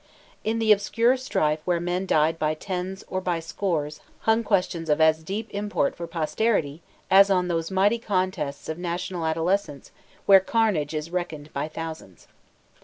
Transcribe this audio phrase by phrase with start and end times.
[0.43, 4.99] On the obscure strife where men died by tens or by scores hung questions of
[4.99, 6.81] as deep import for posterity
[7.11, 9.91] as on those mighty contests of national adolescence
[10.25, 12.27] where carnage is reckoned by thousands.